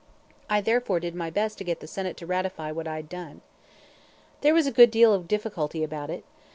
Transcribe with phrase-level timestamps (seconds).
[0.49, 3.41] I therefore did my best to get the Senate to ratify what I had done.
[4.41, 6.25] There was a good deal of difficulty about it.